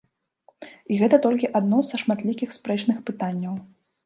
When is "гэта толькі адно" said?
1.01-1.83